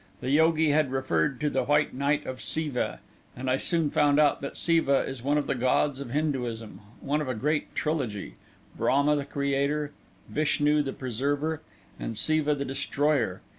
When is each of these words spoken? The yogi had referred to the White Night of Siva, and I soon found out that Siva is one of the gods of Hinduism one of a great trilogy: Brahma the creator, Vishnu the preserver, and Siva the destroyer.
The 0.19 0.31
yogi 0.31 0.71
had 0.71 0.91
referred 0.91 1.39
to 1.41 1.49
the 1.51 1.65
White 1.65 1.93
Night 1.93 2.25
of 2.25 2.41
Siva, 2.41 3.01
and 3.35 3.47
I 3.47 3.57
soon 3.57 3.91
found 3.91 4.19
out 4.19 4.41
that 4.41 4.57
Siva 4.57 5.01
is 5.01 5.21
one 5.21 5.37
of 5.37 5.45
the 5.45 5.53
gods 5.53 5.99
of 5.99 6.09
Hinduism 6.09 6.81
one 7.01 7.21
of 7.21 7.29
a 7.29 7.35
great 7.35 7.75
trilogy: 7.75 8.33
Brahma 8.75 9.15
the 9.15 9.25
creator, 9.25 9.91
Vishnu 10.27 10.81
the 10.81 10.91
preserver, 10.93 11.61
and 11.99 12.17
Siva 12.17 12.55
the 12.55 12.65
destroyer. 12.65 13.41